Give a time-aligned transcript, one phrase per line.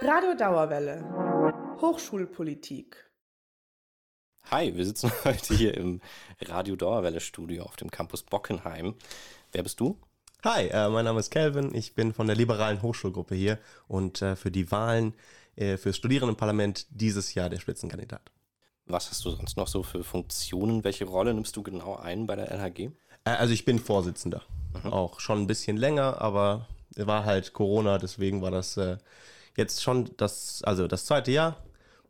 [0.00, 1.02] Radio Dauerwelle.
[1.80, 3.10] Hochschulpolitik.
[4.48, 6.00] Hi, wir sitzen heute hier im
[6.40, 8.94] Radio Dauerwelle Studio auf dem Campus Bockenheim.
[9.50, 9.98] Wer bist du?
[10.44, 11.74] Hi, äh, mein Name ist Kelvin.
[11.74, 13.58] Ich bin von der liberalen Hochschulgruppe hier
[13.88, 15.14] und äh, für die Wahlen
[15.56, 18.30] äh, fürs Studierendenparlament dieses Jahr der Spitzenkandidat.
[18.86, 20.84] Was hast du sonst noch so für Funktionen?
[20.84, 22.92] Welche Rolle nimmst du genau ein bei der LHG?
[23.24, 24.42] Äh, also ich bin Vorsitzender.
[24.84, 24.92] Mhm.
[24.92, 28.98] Auch schon ein bisschen länger, aber war halt Corona, deswegen war das äh,
[29.58, 31.56] jetzt schon das, also das zweite Jahr.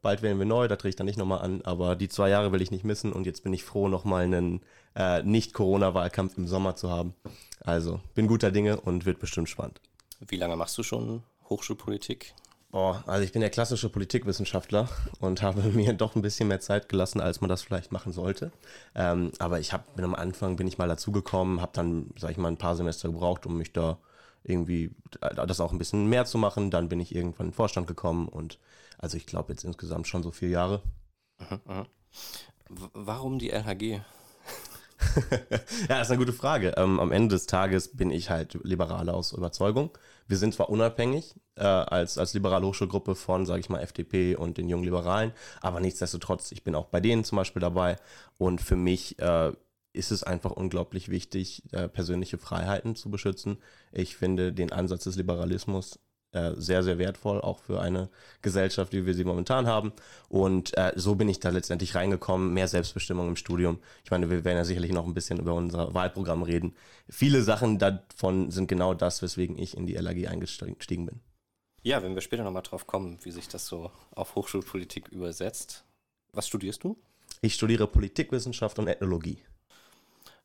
[0.01, 2.53] Bald wählen wir neu, da drehe ich dann nicht nochmal an, aber die zwei Jahre
[2.53, 4.61] will ich nicht missen und jetzt bin ich froh, nochmal einen
[4.95, 7.15] äh, Nicht-Corona-Wahlkampf im Sommer zu haben.
[7.63, 9.81] Also bin guter Dinge und wird bestimmt spannend.
[10.21, 12.35] Wie lange machst du schon Hochschulpolitik?
[12.71, 14.89] Boah, also ich bin der klassische Politikwissenschaftler
[15.21, 18.53] und habe mir doch ein bisschen mehr Zeit gelassen, als man das vielleicht machen sollte.
[18.95, 22.37] Ähm, aber ich habe, bin am Anfang bin ich mal dazugekommen, habe dann, sag ich
[22.37, 23.99] mal, ein paar Semester gebraucht, um mich da
[24.45, 26.71] irgendwie das auch ein bisschen mehr zu machen.
[26.71, 28.59] Dann bin ich irgendwann in den Vorstand gekommen und
[28.99, 30.83] also ich glaube jetzt insgesamt schon so vier Jahre.
[32.69, 34.01] Warum die LHG?
[35.31, 36.75] ja, das ist eine gute Frage.
[36.77, 39.97] Ähm, am Ende des Tages bin ich halt Liberaler aus Überzeugung.
[40.27, 44.59] Wir sind zwar unabhängig äh, als, als liberale Hochschulgruppe von, sage ich mal, FDP und
[44.59, 47.97] den jungen Liberalen, aber nichtsdestotrotz, ich bin auch bei denen zum Beispiel dabei
[48.37, 49.53] und für mich äh,
[49.93, 53.59] ist es einfach unglaublich wichtig, äh, persönliche Freiheiten zu beschützen.
[53.93, 55.99] Ich finde den Ansatz des Liberalismus
[56.33, 58.11] äh, sehr, sehr wertvoll, auch für eine
[58.43, 59.93] Gesellschaft, wie wir sie momentan haben.
[60.29, 63.79] Und äh, so bin ich da letztendlich reingekommen, mehr Selbstbestimmung im Studium.
[64.05, 66.75] Ich meine, wir werden ja sicherlich noch ein bisschen über unser Wahlprogramm reden.
[67.09, 71.21] Viele Sachen davon sind genau das, weswegen ich in die LAG eingestiegen bin.
[71.83, 75.85] Ja, wenn wir später nochmal drauf kommen, wie sich das so auf Hochschulpolitik übersetzt.
[76.33, 76.99] Was studierst du?
[77.41, 79.39] Ich studiere Politikwissenschaft und Ethnologie.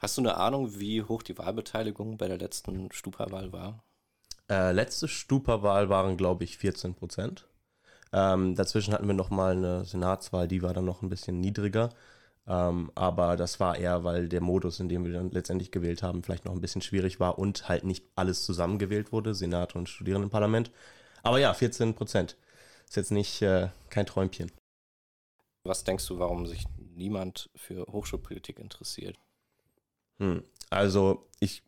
[0.03, 3.85] Hast du eine Ahnung, wie hoch die Wahlbeteiligung bei der letzten Stupa-Wahl war?
[4.49, 7.47] Äh, letzte Stupa-Wahl waren, glaube ich, 14 Prozent.
[8.11, 11.87] Ähm, dazwischen hatten wir nochmal eine Senatswahl, die war dann noch ein bisschen niedriger.
[12.45, 16.21] Ähm, aber das war eher, weil der Modus, in dem wir dann letztendlich gewählt haben,
[16.21, 20.69] vielleicht noch ein bisschen schwierig war und halt nicht alles zusammengewählt wurde, Senat und Studierendenparlament.
[21.21, 22.36] Aber ja, 14 Prozent.
[22.89, 24.52] Ist jetzt nicht äh, kein Träumchen.
[25.63, 29.17] Was denkst du, warum sich niemand für Hochschulpolitik interessiert?
[30.23, 30.42] Hm.
[30.70, 31.64] Also ich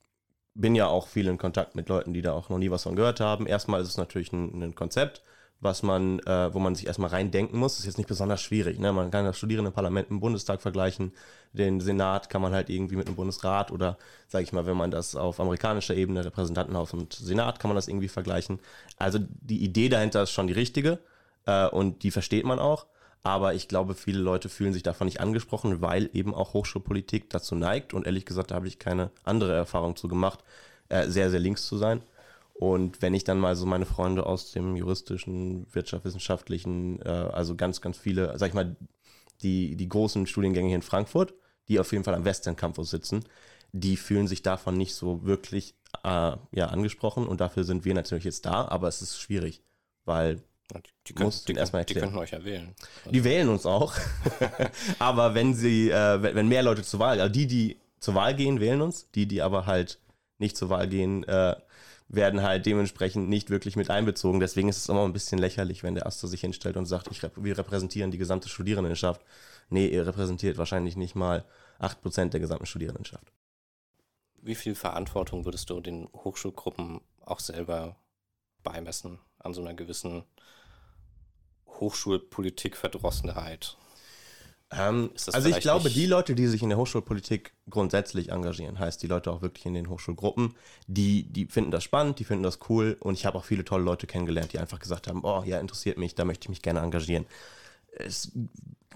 [0.54, 2.96] bin ja auch viel in Kontakt mit Leuten, die da auch noch nie was von
[2.96, 3.46] gehört haben.
[3.46, 5.22] Erstmal ist es natürlich ein, ein Konzept,
[5.60, 7.74] was man, äh, wo man sich erstmal reindenken muss.
[7.74, 8.80] Das ist jetzt nicht besonders schwierig.
[8.80, 8.94] Ne?
[8.94, 11.12] Man kann das Studierendenparlament im Bundestag vergleichen.
[11.52, 13.98] Den Senat kann man halt irgendwie mit dem Bundesrat oder,
[14.30, 17.90] sage ich mal, wenn man das auf amerikanischer Ebene, Repräsentantenhaus und Senat, kann man das
[17.90, 18.60] irgendwie vergleichen.
[18.98, 21.00] Also die Idee dahinter ist schon die richtige
[21.46, 22.86] äh, und die versteht man auch.
[23.26, 27.56] Aber ich glaube, viele Leute fühlen sich davon nicht angesprochen, weil eben auch Hochschulpolitik dazu
[27.56, 27.96] neigt.
[27.96, 30.44] Und ehrlich gesagt, da habe ich keine andere Erfahrung zu gemacht,
[30.90, 32.04] äh, sehr, sehr links zu sein.
[32.54, 37.82] Und wenn ich dann mal so meine Freunde aus dem juristischen, wirtschaftswissenschaftlichen, äh, also ganz,
[37.82, 38.76] ganz viele, sag ich mal,
[39.42, 41.34] die, die großen Studiengänge hier in Frankfurt,
[41.68, 43.24] die auf jeden Fall am Western Campus sitzen,
[43.72, 47.26] die fühlen sich davon nicht so wirklich äh, ja, angesprochen.
[47.26, 49.64] Und dafür sind wir natürlich jetzt da, aber es ist schwierig,
[50.06, 50.44] weil
[51.08, 52.74] die, können, die, erstmal die könnten euch ja wählen.
[53.00, 53.12] Also.
[53.12, 53.94] Die wählen uns auch.
[55.00, 58.60] aber wenn sie, äh, wenn mehr Leute zur Wahl, also die, die zur Wahl gehen,
[58.60, 59.10] wählen uns.
[59.12, 60.00] Die, die aber halt
[60.38, 61.56] nicht zur Wahl gehen, äh,
[62.08, 64.40] werden halt dementsprechend nicht wirklich mit einbezogen.
[64.40, 67.22] Deswegen ist es immer ein bisschen lächerlich, wenn der Aster sich hinstellt und sagt, ich,
[67.36, 69.22] wir repräsentieren die gesamte Studierendenschaft.
[69.70, 71.46] Nee, ihr repräsentiert wahrscheinlich nicht mal
[71.80, 73.32] 8% der gesamten Studierendenschaft.
[74.42, 77.96] Wie viel Verantwortung würdest du den Hochschulgruppen auch selber
[78.62, 80.24] beimessen an so einer gewissen
[81.68, 83.78] Hochschulpolitik-Verdrossenheit?
[84.72, 89.08] Ähm, also ich glaube, die Leute, die sich in der Hochschulpolitik grundsätzlich engagieren, heißt die
[89.08, 90.56] Leute auch wirklich in den Hochschulgruppen,
[90.88, 93.84] die, die finden das spannend, die finden das cool und ich habe auch viele tolle
[93.84, 96.80] Leute kennengelernt, die einfach gesagt haben, oh ja, interessiert mich, da möchte ich mich gerne
[96.80, 97.26] engagieren.
[97.92, 98.32] Es,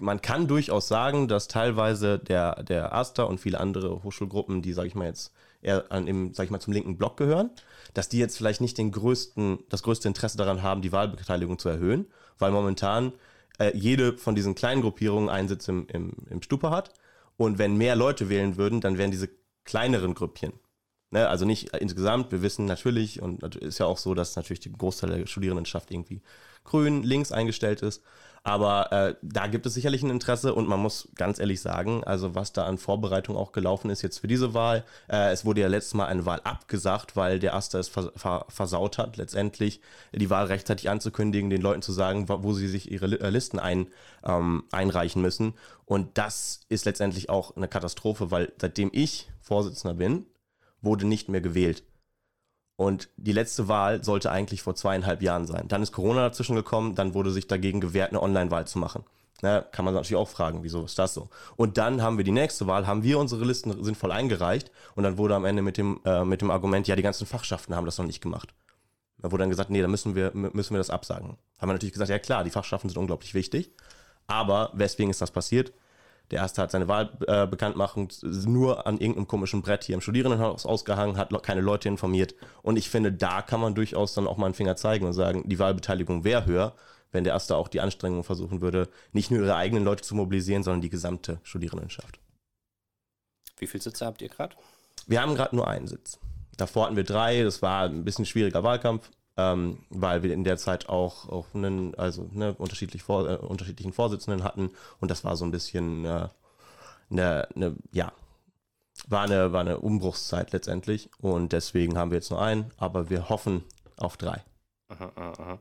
[0.00, 4.88] man kann durchaus sagen, dass teilweise der, der Aster und viele andere Hochschulgruppen, die, sage
[4.88, 5.32] ich mal jetzt,
[5.62, 7.50] eher an im, sag ich mal, zum linken Block gehören,
[7.94, 11.68] dass die jetzt vielleicht nicht den größten, das größte Interesse daran haben, die Wahlbeteiligung zu
[11.68, 12.06] erhöhen,
[12.38, 13.12] weil momentan
[13.58, 16.94] äh, jede von diesen kleinen Gruppierungen einen Sitz im, im, im Stupa hat.
[17.36, 19.30] Und wenn mehr Leute wählen würden, dann wären diese
[19.64, 20.52] kleineren Grüppchen.
[21.12, 24.72] Ne, also nicht insgesamt, wir wissen natürlich, und ist ja auch so, dass natürlich die
[24.72, 26.22] Großteil der Studierendenschaft irgendwie
[26.62, 28.02] grün, links eingestellt ist.
[28.42, 32.34] Aber äh, da gibt es sicherlich ein Interesse und man muss ganz ehrlich sagen, also
[32.34, 34.84] was da an Vorbereitung auch gelaufen ist jetzt für diese Wahl.
[35.08, 38.44] Äh, es wurde ja letztes Mal eine Wahl abgesagt, weil der Aster es vers vers
[38.48, 39.82] versaut hat, letztendlich
[40.12, 43.88] die Wahl rechtzeitig anzukündigen, den Leuten zu sagen, wo sie sich ihre äh, Listen ein,
[44.24, 45.52] ähm, einreichen müssen.
[45.84, 50.24] Und das ist letztendlich auch eine Katastrophe, weil seitdem ich Vorsitzender bin,
[50.80, 51.82] wurde nicht mehr gewählt.
[52.80, 55.68] Und die letzte Wahl sollte eigentlich vor zweieinhalb Jahren sein.
[55.68, 59.04] Dann ist Corona dazwischen gekommen, dann wurde sich dagegen gewehrt, eine Online-Wahl zu machen.
[59.42, 61.28] Na, kann man natürlich auch fragen, wieso ist das so?
[61.56, 65.18] Und dann haben wir die nächste Wahl, haben wir unsere Listen sinnvoll eingereicht und dann
[65.18, 67.98] wurde am Ende mit dem, äh, mit dem Argument, ja, die ganzen Fachschaften haben das
[67.98, 68.54] noch nicht gemacht.
[69.18, 71.36] Da wurde dann gesagt, nee, da müssen wir, müssen wir das absagen.
[71.58, 73.72] Haben wir natürlich gesagt, ja klar, die Fachschaften sind unglaublich wichtig,
[74.26, 75.74] aber weswegen ist das passiert?
[76.30, 81.16] Der erste hat seine Wahlbekanntmachung äh, nur an irgendeinem komischen Brett hier im Studierendenhaus ausgehangen,
[81.16, 82.34] hat keine Leute informiert.
[82.62, 85.42] Und ich finde, da kann man durchaus dann auch mal einen Finger zeigen und sagen,
[85.48, 86.74] die Wahlbeteiligung wäre höher,
[87.10, 90.62] wenn der erste auch die Anstrengung versuchen würde, nicht nur ihre eigenen Leute zu mobilisieren,
[90.62, 92.20] sondern die gesamte Studierendenschaft.
[93.58, 94.54] Wie viele Sitze habt ihr gerade?
[95.06, 96.18] Wir haben gerade nur einen Sitz.
[96.56, 99.10] Davor hatten wir drei, das war ein bisschen schwieriger Wahlkampf,
[99.40, 103.92] ähm, weil wir in der Zeit auch, auch einen, also ne, unterschiedlich vor, äh, unterschiedlichen
[103.92, 104.70] Vorsitzenden hatten
[105.00, 106.28] und das war so ein bisschen äh,
[107.10, 108.12] eine, eine, ja,
[109.08, 113.28] war eine, war eine Umbruchszeit letztendlich und deswegen haben wir jetzt nur einen, aber wir
[113.28, 113.64] hoffen
[113.96, 114.44] auf drei.
[114.88, 115.58] Aha, aha.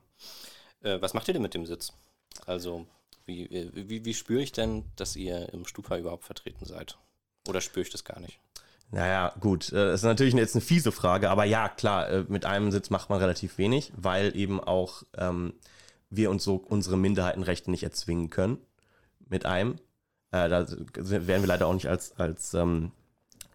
[0.81, 1.93] Äh, was macht ihr denn mit dem Sitz?
[2.45, 2.85] Also,
[3.25, 6.97] wie, äh, wie, wie spüre ich denn, dass ihr im Stupa überhaupt vertreten seid?
[7.47, 8.39] Oder spüre ich das gar nicht?
[8.91, 12.45] Naja, gut, äh, das ist natürlich jetzt eine fiese Frage, aber ja, klar, äh, mit
[12.45, 15.53] einem Sitz macht man relativ wenig, weil eben auch ähm,
[16.09, 18.57] wir uns so unsere Minderheitenrechte nicht erzwingen können
[19.27, 19.75] mit einem.
[20.31, 22.91] Äh, da werden wir leider auch nicht als, als ähm,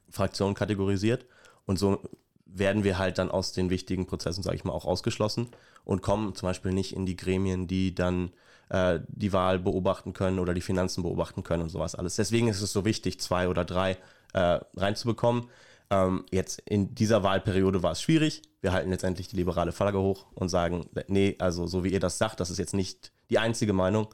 [0.09, 1.27] Fraktion kategorisiert.
[1.67, 2.01] Und so
[2.47, 5.49] werden wir halt dann aus den wichtigen Prozessen, sage ich mal, auch ausgeschlossen
[5.85, 8.31] und kommen zum Beispiel nicht in die Gremien, die dann
[8.69, 12.15] äh, die Wahl beobachten können oder die Finanzen beobachten können und sowas alles.
[12.17, 13.99] Deswegen ist es so wichtig, zwei oder drei
[14.35, 15.49] äh, reinzubekommen.
[15.91, 18.43] Ähm, jetzt in dieser Wahlperiode war es schwierig.
[18.61, 22.19] Wir halten letztendlich die liberale Flagge hoch und sagen, nee, also so wie ihr das
[22.19, 24.09] sagt, das ist jetzt nicht die einzige Meinung.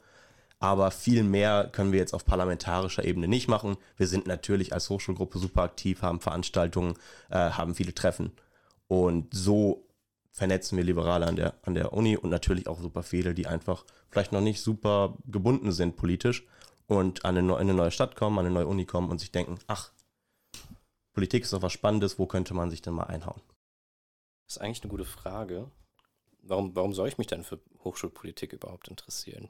[0.59, 3.77] Aber viel mehr können wir jetzt auf parlamentarischer Ebene nicht machen.
[3.97, 6.93] Wir sind natürlich als Hochschulgruppe super aktiv, haben Veranstaltungen,
[7.31, 8.31] äh, haben viele Treffen.
[8.87, 9.87] Und so
[10.31, 13.85] vernetzen wir Liberale an der, an der Uni und natürlich auch super viele, die einfach
[14.09, 16.45] vielleicht noch nicht super gebunden sind politisch
[16.87, 19.31] und an eine, in eine neue Stadt kommen, an eine neue Uni kommen und sich
[19.31, 19.91] denken, ach,
[21.13, 23.41] Politik ist doch was Spannendes, wo könnte man sich denn mal einhauen?
[24.45, 25.69] Das ist eigentlich eine gute Frage.
[26.41, 29.49] Warum, warum soll ich mich denn für Hochschulpolitik überhaupt interessieren?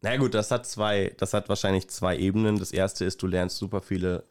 [0.00, 2.58] Na gut, das hat zwei, das hat wahrscheinlich zwei Ebenen.
[2.58, 4.24] Das erste ist, du lernst super viele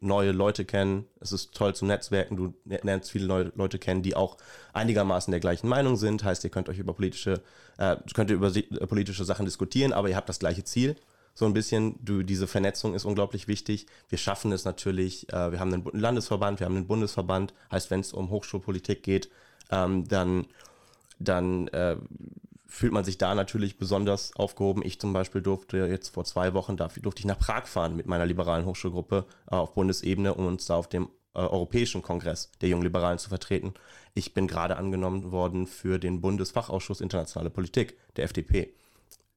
[0.00, 1.06] neue Leute kennen.
[1.20, 2.36] Es ist toll zu netzwerken.
[2.36, 4.36] Du lernst viele neue Leute kennen, die auch
[4.72, 6.22] einigermaßen der gleichen Meinung sind.
[6.22, 7.42] Heißt, ihr könnt euch über politische,
[7.78, 10.96] äh, könnt ihr über äh, politische Sachen diskutieren, aber ihr habt das gleiche Ziel
[11.34, 13.86] so ein bisschen, du, diese Vernetzung ist unglaublich wichtig.
[14.08, 18.00] Wir schaffen es natürlich, äh, wir haben einen Landesverband, wir haben einen Bundesverband, heißt, wenn
[18.00, 19.30] es um Hochschulpolitik geht,
[19.70, 20.46] ähm, dann,
[21.18, 21.96] dann äh,
[22.66, 24.82] fühlt man sich da natürlich besonders aufgehoben.
[24.84, 28.06] Ich zum Beispiel durfte jetzt vor zwei Wochen, da durfte ich nach Prag fahren mit
[28.06, 32.68] meiner liberalen Hochschulgruppe äh, auf Bundesebene, um uns da auf dem äh, Europäischen Kongress der
[32.68, 33.74] Jungen Liberalen zu vertreten.
[34.14, 38.72] Ich bin gerade angenommen worden für den Bundesfachausschuss Internationale Politik der FDP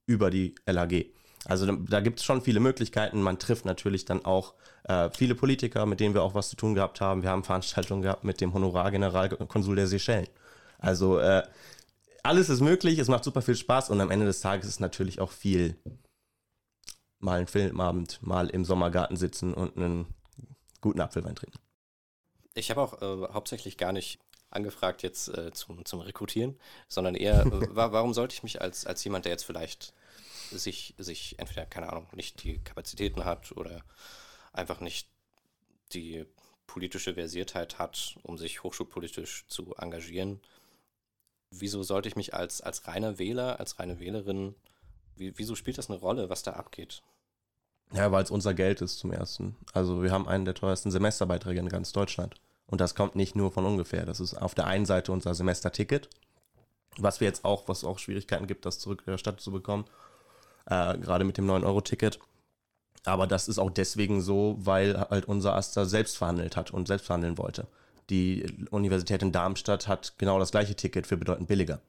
[0.06, 1.06] über die LAG.
[1.48, 3.22] Also da, da gibt es schon viele Möglichkeiten.
[3.22, 4.54] Man trifft natürlich dann auch
[4.84, 7.22] äh, viele Politiker, mit denen wir auch was zu tun gehabt haben.
[7.22, 10.28] Wir haben Veranstaltungen gehabt mit dem Honorargeneralkonsul der Seychellen.
[10.78, 11.42] Also äh,
[12.22, 15.20] alles ist möglich, es macht super viel Spaß und am Ende des Tages ist natürlich
[15.20, 15.76] auch viel
[17.18, 20.06] mal einen Filmabend, mal im Sommergarten sitzen und einen
[20.82, 21.58] guten Apfelwein trinken.
[22.54, 24.20] Ich habe auch äh, hauptsächlich gar nicht
[24.50, 26.58] angefragt jetzt äh, zum, zum Rekrutieren,
[26.88, 29.94] sondern eher, äh, warum sollte ich mich als, als jemand, der jetzt vielleicht
[30.50, 33.82] sich, sich entweder, keine Ahnung, nicht die Kapazitäten hat oder
[34.52, 35.08] einfach nicht
[35.92, 36.26] die
[36.66, 40.40] politische Versiertheit hat, um sich hochschulpolitisch zu engagieren.
[41.50, 44.54] Wieso sollte ich mich als, als reiner Wähler, als reine Wählerin,
[45.16, 47.02] wie, wieso spielt das eine Rolle, was da abgeht?
[47.92, 49.56] Ja, weil es unser Geld ist zum ersten.
[49.72, 52.34] Also wir haben einen der teuersten Semesterbeiträge in ganz Deutschland.
[52.66, 54.04] Und das kommt nicht nur von ungefähr.
[54.04, 56.10] Das ist auf der einen Seite unser Semesterticket,
[56.98, 59.86] was wir jetzt auch, was auch Schwierigkeiten gibt, das zurück der Stadt zu bekommen
[60.68, 62.18] äh, gerade mit dem 9-Euro-Ticket.
[63.04, 67.06] Aber das ist auch deswegen so, weil halt unser Aster selbst verhandelt hat und selbst
[67.06, 67.66] verhandeln wollte.
[68.10, 71.80] Die Universität in Darmstadt hat genau das gleiche Ticket für bedeutend billiger.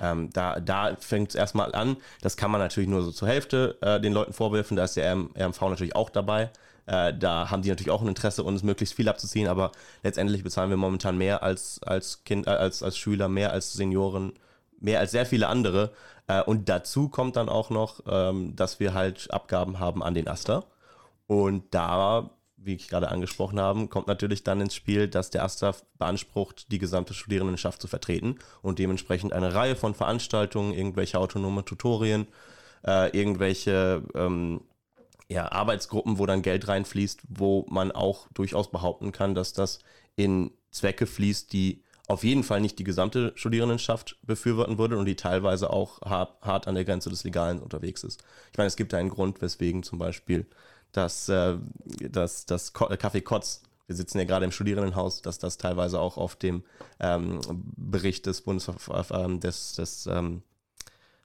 [0.00, 1.96] Ähm, da da fängt es erstmal an.
[2.20, 4.76] Das kann man natürlich nur so zur Hälfte äh, den Leuten vorwerfen.
[4.76, 6.50] Da ist der RMV natürlich auch dabei.
[6.86, 9.48] Äh, da haben die natürlich auch ein Interesse, uns möglichst viel abzuziehen.
[9.48, 9.72] Aber
[10.02, 14.32] letztendlich bezahlen wir momentan mehr als, als, kind, äh, als, als Schüler, mehr als Senioren,
[14.80, 15.92] mehr als sehr viele andere.
[16.26, 20.28] Äh, und dazu kommt dann auch noch, ähm, dass wir halt Abgaben haben an den
[20.28, 20.64] Aster.
[21.26, 25.74] Und da, wie ich gerade angesprochen habe, kommt natürlich dann ins Spiel, dass der Aster
[25.98, 32.26] beansprucht, die gesamte Studierendenschaft zu vertreten und dementsprechend eine Reihe von Veranstaltungen, irgendwelche autonome Tutorien,
[32.86, 34.62] äh, irgendwelche ähm,
[35.28, 39.78] ja, Arbeitsgruppen, wo dann Geld reinfließt, wo man auch durchaus behaupten kann, dass das
[40.16, 45.16] in Zwecke fließt, die auf jeden Fall nicht die gesamte Studierendenschaft befürworten würde und die
[45.16, 48.22] teilweise auch hart, an der Grenze des Legalen unterwegs ist.
[48.52, 50.46] Ich meine, es gibt einen Grund, weswegen zum Beispiel
[50.92, 56.16] das, das, das Café Kotz, wir sitzen ja gerade im Studierendenhaus, dass das teilweise auch
[56.16, 56.62] auf dem
[57.00, 57.40] ähm,
[57.76, 58.76] Bericht des, Bundesver
[59.10, 60.44] äh, des, des, ähm,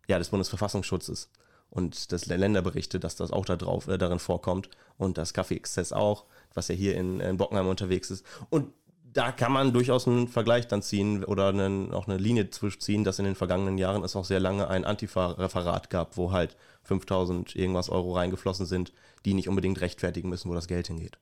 [0.07, 1.29] ja, des Bundesverfassungsschutzes
[1.69, 5.93] und des Länderberichte, dass das auch da drauf, äh, darin vorkommt und das Café Exzess
[5.93, 6.25] auch,
[6.55, 8.25] was ja hier in, in Bockenheim unterwegs ist.
[8.49, 8.73] Und
[9.15, 13.17] da kann man durchaus einen Vergleich dann ziehen oder einen, auch eine Linie zwischenziehen, dass
[13.17, 17.89] in den vergangenen Jahren es auch sehr lange ein Antifa-Referat gab, wo halt 5000 irgendwas
[17.89, 18.91] Euro reingeflossen sind,
[19.24, 21.17] die nicht unbedingt rechtfertigen müssen, wo das Geld hingeht.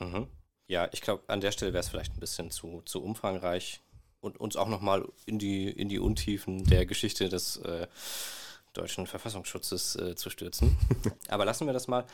[0.00, 0.28] Mhm.
[0.66, 3.82] Ja, ich glaube, an der Stelle wäre es vielleicht ein bisschen zu, zu umfangreich
[4.22, 7.86] und uns auch nochmal in die, in die Untiefen der Geschichte des äh,
[8.72, 10.78] deutschen Verfassungsschutzes äh, zu stürzen.
[11.28, 12.06] Aber lassen wir das mal.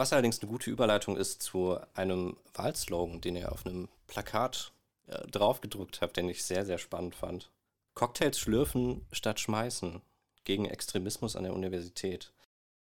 [0.00, 4.72] Was allerdings eine gute Überleitung ist zu einem Wahlslogan, den ihr auf einem Plakat
[5.08, 7.50] äh, draufgedruckt habt, den ich sehr, sehr spannend fand.
[7.92, 10.00] Cocktails schlürfen statt schmeißen
[10.44, 12.32] gegen Extremismus an der Universität.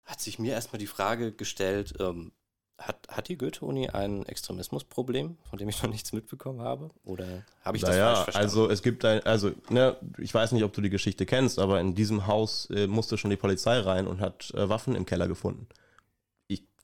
[0.06, 2.32] Hat sich mir erstmal die Frage gestellt, ähm,
[2.78, 6.92] hat, hat die Goethe-Uni ein Extremismusproblem, von dem ich noch nichts mitbekommen habe?
[7.06, 8.46] Oder habe ich das naja, falsch verstanden?
[8.46, 11.80] Also es gibt ein, also, ne, ich weiß nicht, ob du die Geschichte kennst, aber
[11.80, 15.28] in diesem Haus äh, musste schon die Polizei rein und hat äh, Waffen im Keller
[15.28, 15.68] gefunden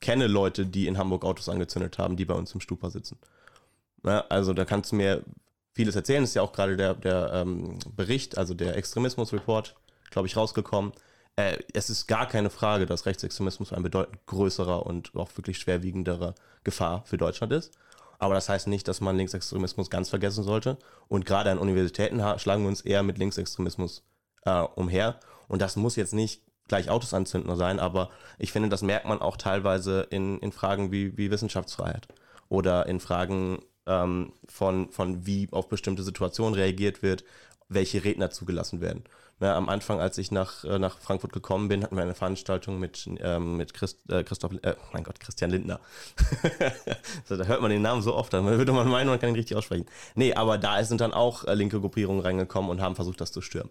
[0.00, 3.18] kenne Leute, die in Hamburg Autos angezündet haben, die bei uns im Stupa sitzen.
[4.04, 5.24] Ja, also da kannst du mir
[5.72, 6.22] vieles erzählen.
[6.22, 9.74] Das ist ja auch gerade der, der ähm, Bericht, also der Extremismus-Report,
[10.10, 10.92] glaube ich, rausgekommen.
[11.36, 16.34] Äh, es ist gar keine Frage, dass Rechtsextremismus ein bedeutend größerer und auch wirklich schwerwiegenderer
[16.64, 17.72] Gefahr für Deutschland ist.
[18.18, 20.78] Aber das heißt nicht, dass man Linksextremismus ganz vergessen sollte.
[21.08, 24.02] Und gerade an Universitäten schlagen wir uns eher mit Linksextremismus
[24.46, 25.20] äh, umher.
[25.48, 29.20] Und das muss jetzt nicht gleich Autos anzünden sein, aber ich finde, das merkt man
[29.20, 32.08] auch teilweise in, in Fragen wie, wie Wissenschaftsfreiheit
[32.48, 37.24] oder in Fragen ähm, von, von wie auf bestimmte Situationen reagiert wird,
[37.68, 39.04] welche Redner zugelassen werden.
[39.38, 42.78] Na, am Anfang, als ich nach, äh, nach Frankfurt gekommen bin, hatten wir eine Veranstaltung
[42.78, 45.78] mit, ähm, mit Christ, äh, Christoph, äh, mein Gott, Christian Lindner.
[47.28, 49.56] da hört man den Namen so oft, dann würde man meinen, man kann ihn richtig
[49.56, 49.86] aussprechen.
[50.14, 53.42] Nee, aber da sind dann auch äh, linke Gruppierungen reingekommen und haben versucht, das zu
[53.42, 53.70] stürmen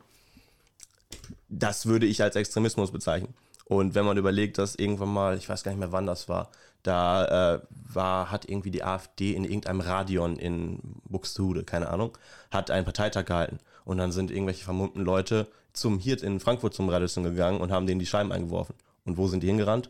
[1.50, 3.34] das würde ich als Extremismus bezeichnen.
[3.66, 6.52] Und wenn man überlegt, dass irgendwann mal, ich weiß gar nicht mehr, wann das war,
[6.84, 12.16] da äh, war, hat irgendwie die AfD in irgendeinem Radion in Buxtehude, keine Ahnung,
[12.52, 13.60] hat einen Parteitag gehalten.
[13.84, 17.88] Und dann sind irgendwelche vermummten Leute zum hier in Frankfurt zum Radisson gegangen und haben
[17.88, 18.76] denen die Scheiben eingeworfen.
[19.04, 19.90] Und wo sind die hingerannt?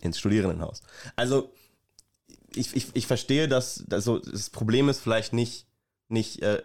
[0.00, 0.82] Ins Studierendenhaus.
[1.14, 1.52] Also,
[2.54, 5.66] ich, ich, ich verstehe, dass also das Problem ist vielleicht nicht,
[6.08, 6.62] nicht äh,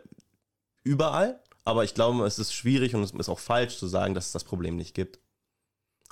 [0.84, 4.28] überall, aber ich glaube, es ist schwierig und es ist auch falsch zu sagen, dass
[4.28, 5.20] es das Problem nicht gibt.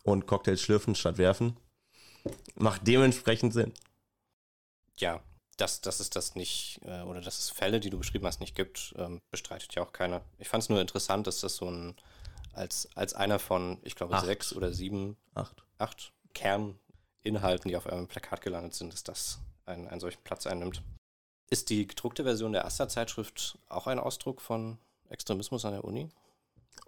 [0.04, 1.58] Und Cocktails schlürfen statt werfen
[2.56, 3.74] macht dementsprechend Sinn.
[4.98, 5.22] Ja,
[5.58, 8.56] dass, dass es das nicht, äh, oder dass es Fälle, die du beschrieben hast, nicht
[8.56, 10.22] gibt, ähm, bestreitet ja auch keiner.
[10.38, 11.96] Ich fand es nur interessant, dass das so ein,
[12.54, 14.26] als, als einer von, ich glaube, acht.
[14.26, 19.88] sechs oder sieben, acht, acht Kerninhalten, die auf einem Plakat gelandet sind, dass das einen,
[19.88, 20.82] einen solchen Platz einnimmt.
[21.50, 24.78] Ist die gedruckte Version der Asta-Zeitschrift auch ein Ausdruck von
[25.10, 26.10] Extremismus an der Uni?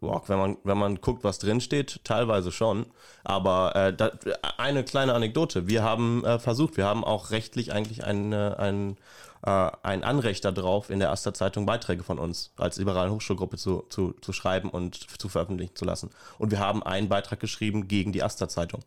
[0.01, 2.87] Boah, wenn man, wenn man guckt, was drinsteht, teilweise schon.
[3.23, 4.11] Aber äh, da,
[4.57, 5.67] eine kleine Anekdote.
[5.67, 8.97] Wir haben äh, versucht, wir haben auch rechtlich eigentlich ein, ein,
[9.45, 13.85] äh, ein Anrecht darauf, in der Aster Zeitung Beiträge von uns als liberalen Hochschulgruppe zu,
[13.89, 16.09] zu, zu schreiben und zu veröffentlichen zu lassen.
[16.39, 18.83] Und wir haben einen Beitrag geschrieben gegen die Aster Zeitung,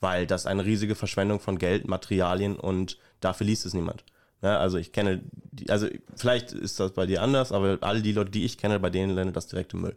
[0.00, 4.04] weil das eine riesige Verschwendung von Geld, Materialien und dafür liest es niemand.
[4.42, 8.12] Ja, also ich kenne, die, also vielleicht ist das bei dir anders, aber alle die
[8.12, 9.96] Leute, die ich kenne, bei denen landet das direkt im Müll.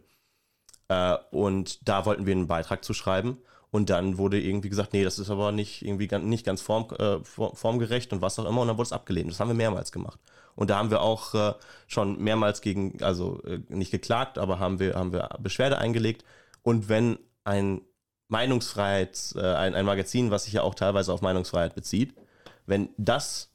[0.88, 3.38] Äh, und da wollten wir einen Beitrag zu schreiben.
[3.70, 6.86] Und dann wurde irgendwie gesagt, nee, das ist aber nicht irgendwie ganz, nicht ganz form,
[6.98, 8.62] äh, formgerecht und was auch immer.
[8.62, 9.30] Und dann wurde es abgelehnt.
[9.30, 10.20] Das haben wir mehrmals gemacht.
[10.54, 11.54] Und da haben wir auch äh,
[11.88, 16.24] schon mehrmals gegen, also äh, nicht geklagt, aber haben wir, haben wir Beschwerde eingelegt.
[16.62, 17.82] Und wenn ein
[18.28, 22.14] Meinungsfreiheit, äh, ein, ein Magazin, was sich ja auch teilweise auf Meinungsfreiheit bezieht,
[22.64, 23.50] wenn das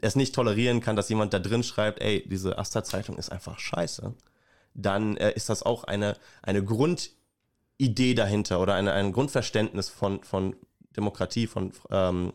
[0.00, 4.14] es nicht tolerieren kann, dass jemand da drin schreibt, ey, diese Asta-Zeitung ist einfach scheiße,
[4.74, 10.56] dann äh, ist das auch eine, eine Grundidee dahinter oder eine, ein Grundverständnis von, von
[10.96, 12.32] Demokratie, von ähm,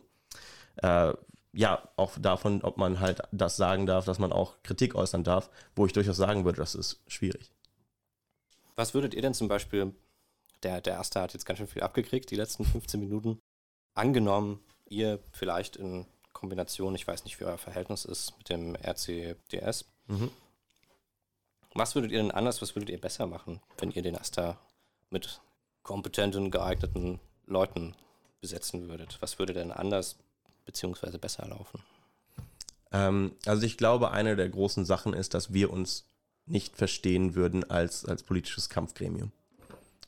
[0.77, 1.13] äh,
[1.53, 5.49] ja, auch davon, ob man halt das sagen darf, dass man auch Kritik äußern darf,
[5.75, 7.53] wo ich durchaus sagen würde, das ist schwierig.
[8.75, 9.93] Was würdet ihr denn zum Beispiel,
[10.63, 13.39] der, der Erste hat jetzt ganz schön viel abgekriegt, die letzten 15 Minuten,
[13.93, 14.59] angenommen,
[14.89, 16.05] ihr vielleicht in
[16.45, 19.85] Kombination, ich weiß nicht, wie euer Verhältnis ist mit dem RCDS.
[20.05, 20.29] Mhm.
[21.73, 24.59] Was würdet ihr denn anders, was würdet ihr besser machen, wenn ihr den Asta
[25.09, 25.41] mit
[25.81, 27.95] kompetenten, geeigneten Leuten
[28.41, 29.17] besetzen würdet?
[29.21, 30.17] Was würde denn anders
[30.65, 31.17] bzw.
[31.17, 31.81] besser laufen?
[32.91, 36.05] Ähm, also ich glaube, eine der großen Sachen ist, dass wir uns
[36.45, 39.31] nicht verstehen würden als, als politisches Kampfgremium.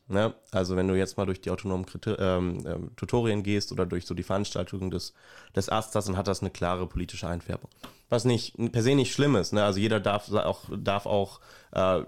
[0.09, 0.33] Ne?
[0.51, 4.05] Also wenn du jetzt mal durch die autonomen Kriter ähm, ähm, Tutorien gehst oder durch
[4.05, 5.13] so die Veranstaltungen des,
[5.55, 7.69] des Asters, dann hat das eine klare politische Einfärbung.
[8.09, 9.51] Was nicht per se nicht schlimm ist.
[9.51, 9.63] Ne?
[9.63, 12.01] Also jeder darf auch, darf auch äh,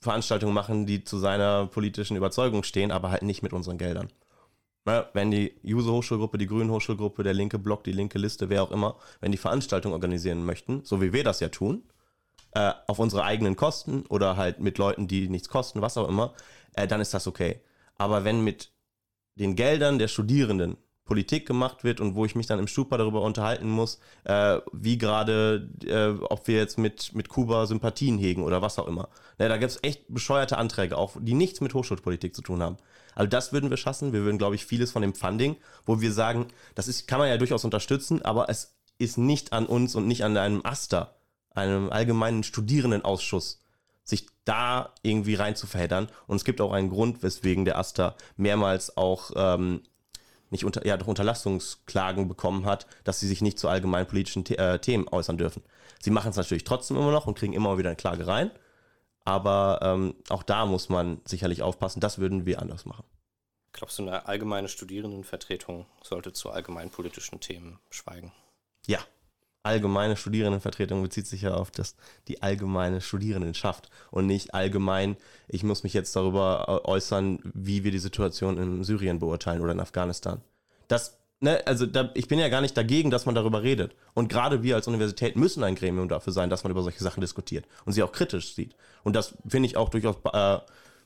[0.00, 4.08] Veranstaltungen machen, die zu seiner politischen Überzeugung stehen, aber halt nicht mit unseren Geldern.
[4.84, 5.06] Ne?
[5.12, 9.30] Wenn die User-Hochschulgruppe, die Grünen-Hochschulgruppe, der linke Block, die linke Liste, wer auch immer, wenn
[9.30, 11.84] die Veranstaltungen organisieren möchten, so wie wir das ja tun,
[12.52, 16.32] äh, auf unsere eigenen Kosten oder halt mit Leuten, die nichts kosten, was auch immer,
[16.76, 17.60] äh, dann ist das okay.
[17.96, 18.70] Aber wenn mit
[19.34, 23.22] den Geldern der Studierenden Politik gemacht wird und wo ich mich dann im Stupa darüber
[23.22, 28.60] unterhalten muss, äh, wie gerade, äh, ob wir jetzt mit, mit Kuba Sympathien hegen oder
[28.60, 29.08] was auch immer.
[29.38, 32.76] Ja, da gibt es echt bescheuerte Anträge, auch die nichts mit Hochschulpolitik zu tun haben.
[33.14, 34.12] Also das würden wir schaffen.
[34.12, 35.56] Wir würden, glaube ich, vieles von dem Funding,
[35.86, 39.66] wo wir sagen, das ist, kann man ja durchaus unterstützen, aber es ist nicht an
[39.66, 41.16] uns und nicht an einem Aster,
[41.54, 43.62] einem allgemeinen Studierendenausschuss,
[44.06, 46.08] sich da irgendwie rein zu verheddern.
[46.26, 49.82] Und es gibt auch einen Grund, weswegen der Aster mehrmals auch ähm,
[50.50, 54.56] nicht unter, ja, doch Unterlassungsklagen bekommen hat, dass sie sich nicht zu allgemeinen politischen The
[54.56, 55.62] äh, Themen äußern dürfen.
[56.00, 58.52] Sie machen es natürlich trotzdem immer noch und kriegen immer wieder eine Klage rein.
[59.24, 61.98] Aber ähm, auch da muss man sicherlich aufpassen.
[61.98, 63.04] Das würden wir anders machen.
[63.72, 68.32] Glaubst du, eine allgemeine Studierendenvertretung sollte zu allgemeinen politischen Themen schweigen?
[68.86, 69.00] Ja,
[69.66, 71.96] allgemeine Studierendenvertretung bezieht sich ja auf das,
[72.28, 75.16] die allgemeine Studierendenschaft und nicht allgemein,
[75.48, 79.80] ich muss mich jetzt darüber äußern, wie wir die Situation in Syrien beurteilen oder in
[79.80, 80.40] Afghanistan.
[80.88, 83.94] Das, ne, also da, ich bin ja gar nicht dagegen, dass man darüber redet.
[84.14, 87.20] Und gerade wir als Universität müssen ein Gremium dafür sein, dass man über solche Sachen
[87.20, 88.74] diskutiert und sie auch kritisch sieht.
[89.04, 90.58] Und das finde ich auch durchaus äh,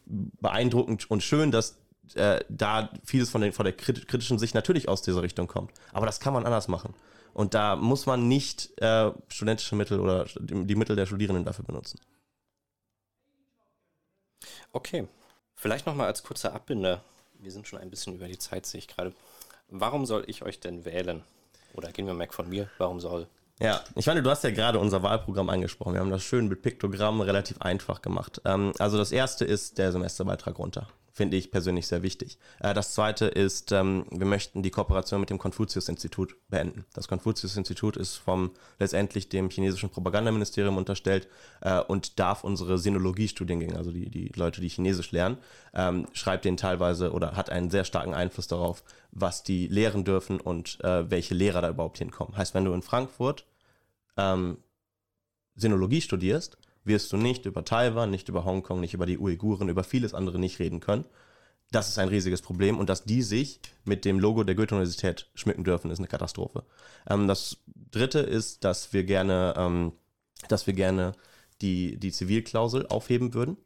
[0.06, 1.78] beeindruckend und schön, dass
[2.14, 5.72] äh, da vieles von, den, von der kritischen Sicht natürlich aus dieser Richtung kommt.
[5.92, 6.94] Aber das kann man anders machen.
[7.34, 12.00] Und da muss man nicht äh, studentische Mittel oder die Mittel der Studierenden dafür benutzen.
[14.72, 15.06] Okay,
[15.54, 17.02] vielleicht nochmal als kurzer Abbinder.
[17.38, 19.12] Wir sind schon ein bisschen über die Zeit, sehe ich gerade.
[19.68, 21.22] Warum soll ich euch denn wählen?
[21.74, 23.26] Oder gehen wir weg von mir, warum soll?
[23.60, 25.92] Ja, ich meine, du hast ja gerade unser Wahlprogramm angesprochen.
[25.92, 28.40] Wir haben das schön mit Piktogrammen relativ einfach gemacht.
[28.44, 30.88] Ähm, also das erste ist der Semesterbeitrag runter
[31.20, 32.38] finde ich persönlich sehr wichtig.
[32.60, 36.86] Äh, das zweite ist, ähm, wir möchten die Kooperation mit dem Konfuzius-Institut beenden.
[36.94, 41.28] Das Konfuzius-Institut ist vom letztendlich dem chinesischen Propagandaministerium unterstellt
[41.60, 45.36] äh, und darf unsere Sinologie-Studiengänge, also die, die Leute, die Chinesisch lernen,
[45.74, 50.40] ähm, schreibt den teilweise oder hat einen sehr starken Einfluss darauf, was die lehren dürfen
[50.40, 52.34] und äh, welche Lehrer da überhaupt hinkommen.
[52.34, 53.44] Heißt, wenn du in Frankfurt
[54.16, 54.56] ähm,
[55.54, 59.84] Sinologie studierst, wirst du nicht über Taiwan, nicht über Hongkong, nicht über die Uiguren, über
[59.84, 61.04] vieles andere nicht reden können.
[61.70, 65.62] Das ist ein riesiges Problem und dass die sich mit dem Logo der Goethe-Universität schmücken
[65.62, 66.64] dürfen, ist eine Katastrophe.
[67.08, 67.58] Ähm, das
[67.90, 69.92] dritte ist, dass wir gerne, ähm,
[70.48, 71.12] dass wir gerne
[71.60, 73.56] die, die Zivilklausel aufheben würden.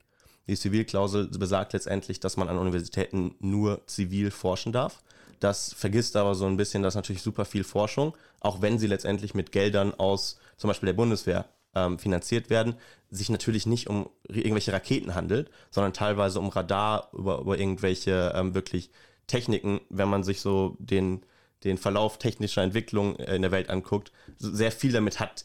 [0.46, 5.02] Die Zivilklausel besagt letztendlich, dass man an Universitäten nur zivil forschen darf.
[5.40, 9.34] Das vergisst aber so ein bisschen, dass natürlich super viel Forschung, auch wenn sie letztendlich
[9.34, 12.74] mit Geldern aus zum Beispiel der Bundeswehr ähm, finanziert werden,
[13.10, 18.54] sich natürlich nicht um irgendwelche Raketen handelt, sondern teilweise um Radar, über, über irgendwelche ähm,
[18.54, 18.90] wirklich
[19.26, 21.24] Techniken, wenn man sich so den,
[21.64, 25.44] den Verlauf technischer Entwicklung in der Welt anguckt, sehr viel damit hat,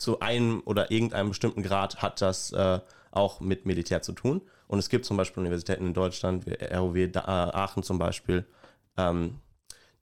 [0.00, 4.40] zu einem oder irgendeinem bestimmten Grad hat das äh, auch mit Militär zu tun.
[4.66, 8.46] Und es gibt zum Beispiel Universitäten in Deutschland, wie ROW äh, Aachen zum Beispiel,
[8.96, 9.40] ähm,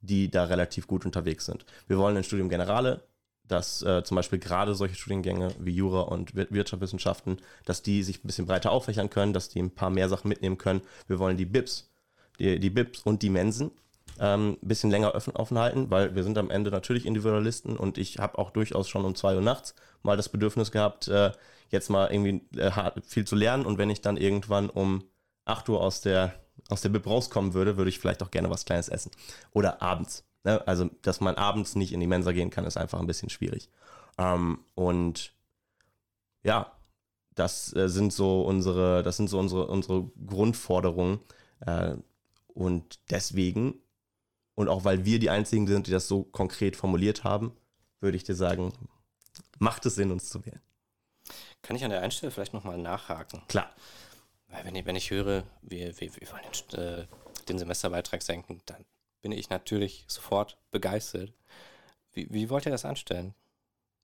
[0.01, 1.65] die da relativ gut unterwegs sind.
[1.87, 3.03] Wir wollen ein Studium Generale
[3.49, 8.27] dass äh, zum Beispiel gerade solche Studiengänge wie Jura und Wirtschaftswissenschaften, dass die sich ein
[8.27, 10.81] bisschen breiter auffächern können, dass die ein paar mehr Sachen mitnehmen können.
[11.07, 11.89] Wir wollen die BIPs,
[12.39, 13.71] die, die BIPs und die Mensen
[14.19, 17.97] ähm, ein bisschen länger offen, offen halten, weil wir sind am Ende natürlich Individualisten und
[17.97, 21.31] ich habe auch durchaus schon um zwei Uhr nachts mal das Bedürfnis gehabt, äh,
[21.69, 22.71] jetzt mal irgendwie äh,
[23.05, 25.03] viel zu lernen und wenn ich dann irgendwann um
[25.45, 26.33] 8 Uhr aus der,
[26.69, 29.11] aus der BIP rauskommen würde, würde ich vielleicht auch gerne was Kleines essen.
[29.51, 30.23] Oder abends.
[30.43, 30.65] Ne?
[30.67, 33.69] Also, dass man abends nicht in die Mensa gehen kann, ist einfach ein bisschen schwierig.
[34.17, 35.33] Ähm, und
[36.43, 36.71] ja,
[37.35, 41.19] das äh, sind so unsere, das sind so unsere, unsere Grundforderungen.
[41.61, 41.95] Äh,
[42.47, 43.75] und deswegen,
[44.55, 47.55] und auch weil wir die einzigen sind, die das so konkret formuliert haben,
[48.01, 48.73] würde ich dir sagen,
[49.59, 50.61] macht es Sinn, uns zu wählen.
[51.61, 53.41] Kann ich an der Einstellung vielleicht nochmal nachhaken?
[53.47, 53.69] Klar.
[54.47, 57.07] Weil wenn ich, wenn ich höre, wir, wir, wir wollen den, äh,
[57.47, 58.83] den Semesterbeitrag senken, dann
[59.21, 61.33] bin ich natürlich sofort begeistert.
[62.11, 63.33] Wie, wie wollt ihr das anstellen?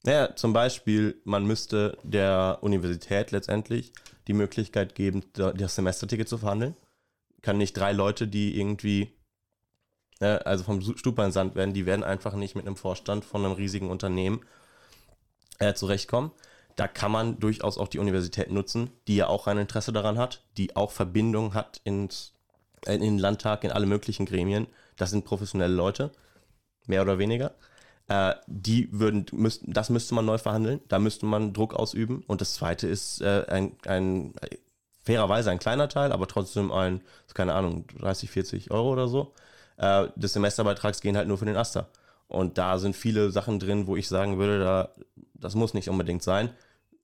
[0.03, 3.91] Naja, zum Beispiel, man müsste der Universität letztendlich
[4.27, 6.75] die Möglichkeit geben, das Semesterticket zu verhandeln.
[7.41, 9.11] Kann nicht drei Leute, die irgendwie,
[10.19, 13.43] äh, also vom Stupa in Sand werden, die werden einfach nicht mit einem Vorstand von
[13.43, 14.41] einem riesigen Unternehmen
[15.59, 16.31] äh, zurechtkommen.
[16.75, 20.43] Da kann man durchaus auch die Universität nutzen, die ja auch ein Interesse daran hat,
[20.57, 22.33] die auch Verbindung hat ins,
[22.85, 24.67] in den Landtag, in alle möglichen Gremien.
[24.97, 26.11] Das sind professionelle Leute,
[26.87, 27.53] mehr oder weniger.
[28.07, 32.23] Äh, die würden, müssten, das müsste man neu verhandeln, da müsste man Druck ausüben.
[32.27, 34.33] Und das zweite ist äh, ein, ein
[35.03, 37.01] fairerweise ein kleiner Teil, aber trotzdem ein,
[37.33, 39.33] keine Ahnung, 30, 40 Euro oder so,
[39.77, 41.89] äh, des Semesterbeitrags gehen halt nur für den Aster.
[42.27, 44.89] Und da sind viele Sachen drin, wo ich sagen würde, da,
[45.33, 46.49] das muss nicht unbedingt sein.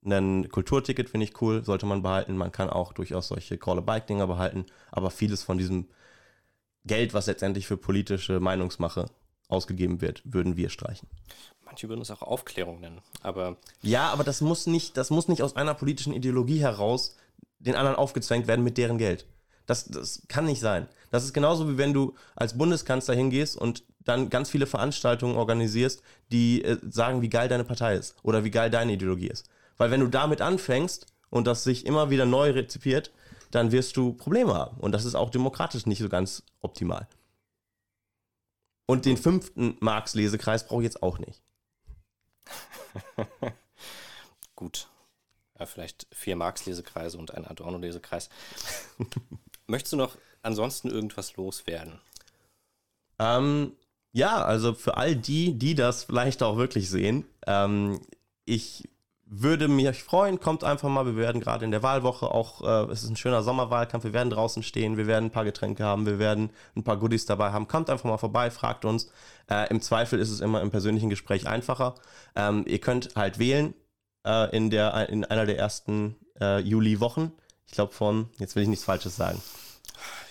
[0.04, 2.36] Ein Kulturticket finde ich cool, sollte man behalten.
[2.36, 4.66] Man kann auch durchaus solche Call-a-Bike-Dinger behalten.
[4.90, 5.86] Aber vieles von diesem
[6.84, 9.06] Geld, was letztendlich für politische Meinungsmache
[9.48, 11.08] ausgegeben wird, würden wir streichen.
[11.64, 13.56] Manche würden es auch Aufklärung nennen, aber.
[13.82, 17.16] Ja, aber das muss nicht, das muss nicht aus einer politischen Ideologie heraus
[17.58, 19.26] den anderen aufgezwängt werden mit deren Geld.
[19.66, 20.88] Das, das kann nicht sein.
[21.10, 26.02] Das ist genauso wie wenn du als Bundeskanzler hingehst und dann ganz viele Veranstaltungen organisierst,
[26.32, 29.48] die äh, sagen, wie geil deine Partei ist oder wie geil deine Ideologie ist.
[29.76, 33.12] Weil wenn du damit anfängst und das sich immer wieder neu rezipiert,
[33.52, 34.78] dann wirst du Probleme haben.
[34.78, 37.06] Und das ist auch demokratisch nicht so ganz optimal.
[38.86, 41.42] Und den fünften Marx-Lesekreis brauche ich jetzt auch nicht.
[44.56, 44.88] Gut.
[45.58, 48.28] Ja, vielleicht vier Marx-Lesekreise und ein Adorno-Lesekreis.
[49.66, 52.00] Möchtest du noch ansonsten irgendwas loswerden?
[53.18, 53.76] Ähm,
[54.12, 58.00] ja, also für all die, die das vielleicht auch wirklich sehen, ähm,
[58.44, 58.88] ich
[59.34, 63.02] würde mich freuen, kommt einfach mal, wir werden gerade in der Wahlwoche auch, äh, es
[63.02, 66.18] ist ein schöner Sommerwahlkampf, wir werden draußen stehen, wir werden ein paar Getränke haben, wir
[66.18, 69.10] werden ein paar Goodies dabei haben, kommt einfach mal vorbei, fragt uns.
[69.50, 71.94] Äh, Im Zweifel ist es immer im persönlichen Gespräch einfacher.
[72.36, 73.72] Ähm, ihr könnt halt wählen
[74.26, 77.32] äh, in, der, in einer der ersten äh, Juli-Wochen.
[77.66, 79.40] Ich glaube von, jetzt will ich nichts Falsches sagen.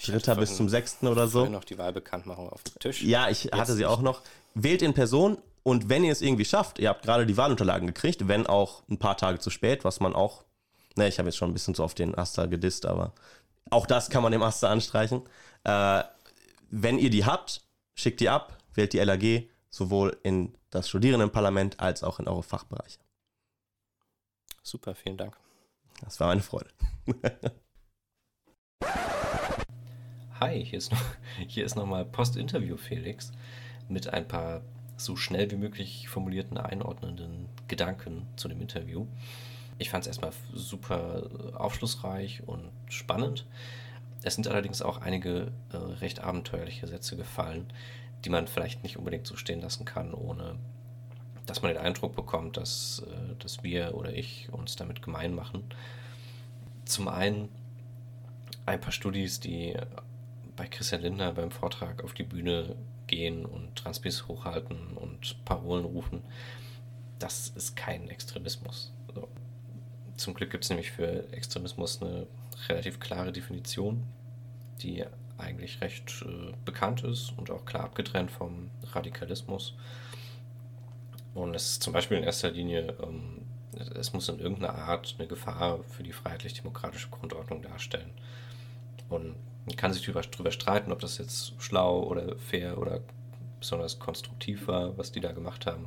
[0.05, 1.45] Dritter bis zum sechsten oder so.
[1.45, 3.01] noch die Wahlbekanntmachung auf dem Tisch.
[3.01, 4.21] Ja, ich Jetzt hatte sie auch noch.
[4.53, 8.27] Wählt in Person und wenn ihr es irgendwie schafft, ihr habt gerade die Wahlunterlagen gekriegt,
[8.27, 10.43] wenn auch ein paar Tage zu spät, was man auch,
[10.95, 13.13] ne, ich habe jetzt schon ein bisschen zu oft den Aster gedisst, aber
[13.69, 15.21] auch das kann man dem Aster anstreichen.
[15.63, 16.03] Äh,
[16.69, 17.61] wenn ihr die habt,
[17.95, 22.99] schickt die ab, wählt die LAG, sowohl in das Studierendenparlament als auch in eure Fachbereiche.
[24.63, 25.37] Super, vielen Dank.
[26.01, 26.69] Das war eine Freude.
[30.39, 31.01] Hi, hier ist, noch,
[31.47, 33.31] hier ist nochmal Post-Interview Felix
[33.89, 34.63] mit ein paar
[35.03, 39.07] so schnell wie möglich formulierten, einordnenden Gedanken zu dem Interview.
[39.77, 41.23] Ich fand es erstmal super
[41.55, 43.45] aufschlussreich und spannend.
[44.23, 47.65] Es sind allerdings auch einige äh, recht abenteuerliche Sätze gefallen,
[48.23, 50.55] die man vielleicht nicht unbedingt so stehen lassen kann, ohne
[51.47, 55.63] dass man den Eindruck bekommt, dass, äh, dass wir oder ich uns damit gemein machen.
[56.85, 57.49] Zum einen
[58.65, 59.75] ein paar Studis, die
[60.61, 62.75] bei Christian Lindner beim Vortrag auf die Bühne
[63.07, 66.21] gehen und Transpis hochhalten und Parolen rufen,
[67.17, 68.93] das ist kein Extremismus.
[69.07, 69.27] Also,
[70.17, 72.27] zum Glück gibt es nämlich für Extremismus eine
[72.69, 74.03] relativ klare Definition,
[74.83, 75.03] die
[75.39, 79.73] eigentlich recht äh, bekannt ist und auch klar abgetrennt vom Radikalismus.
[81.33, 83.47] Und es ist zum Beispiel in erster Linie, ähm,
[83.95, 88.11] es muss in irgendeiner Art eine Gefahr für die freiheitlich-demokratische Grundordnung darstellen.
[89.09, 93.01] Und man kann sich darüber, darüber streiten, ob das jetzt schlau oder fair oder
[93.59, 95.85] besonders konstruktiv war, was die da gemacht haben.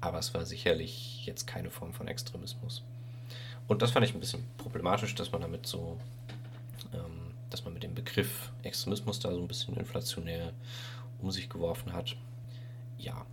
[0.00, 2.82] Aber es war sicherlich jetzt keine Form von Extremismus.
[3.68, 5.98] Und das fand ich ein bisschen problematisch, dass man damit so,
[6.92, 10.52] ähm, dass man mit dem Begriff Extremismus da so ein bisschen inflationär
[11.20, 12.16] um sich geworfen hat.
[12.98, 13.24] Ja,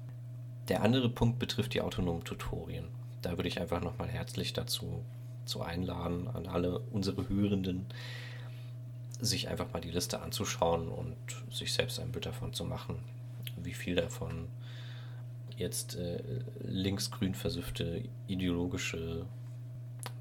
[0.67, 2.87] der andere Punkt betrifft die autonomen Tutorien.
[3.21, 5.03] Da würde ich einfach nochmal herzlich dazu
[5.45, 7.87] zu einladen, an alle unsere Hörenden,
[9.19, 11.17] sich einfach mal die Liste anzuschauen und
[11.51, 12.99] sich selbst ein Bild davon zu machen,
[13.57, 14.47] wie viel davon
[15.57, 16.21] jetzt äh,
[16.61, 19.25] linksgrün versüffte ideologische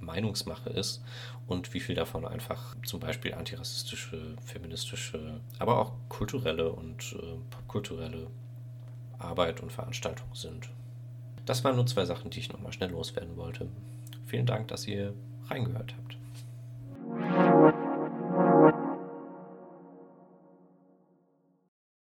[0.01, 1.03] Meinungsmache ist
[1.47, 8.27] und wie viel davon einfach zum Beispiel antirassistische, feministische, aber auch kulturelle und äh, popkulturelle
[9.19, 10.69] Arbeit und Veranstaltung sind.
[11.47, 13.69] Das waren nur zwei Sachen, die ich nochmal schnell loswerden wollte.
[14.27, 15.15] Vielen Dank, dass ihr
[15.49, 16.18] reingehört habt.